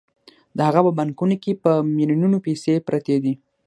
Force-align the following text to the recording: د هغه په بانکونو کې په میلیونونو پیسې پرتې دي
د 0.57 0.59
هغه 0.67 0.81
په 0.85 0.91
بانکونو 0.99 1.35
کې 1.43 1.51
په 1.63 1.71
میلیونونو 1.97 2.37
پیسې 2.45 2.73
پرتې 2.87 3.15
دي 3.23 3.33